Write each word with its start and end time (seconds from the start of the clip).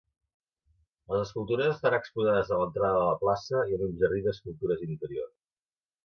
Les 1.11 1.19
escultures 1.25 1.67
estan 1.73 1.95
exposades 1.97 2.49
a 2.49 2.57
l'entrada 2.61 2.95
de 3.03 3.03
la 3.11 3.19
plaça 3.23 3.61
i 3.73 3.77
en 3.77 3.83
un 3.89 3.93
jardí 4.05 4.23
d'escultures 4.29 4.81
interior. 4.89 5.29